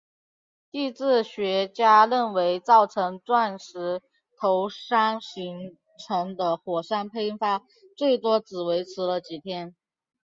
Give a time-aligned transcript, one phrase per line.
[0.71, 4.01] 地质学家认为造成钻石
[4.35, 5.77] 头山形
[6.07, 7.61] 成的火山喷发
[7.95, 9.75] 最多只持续了几天。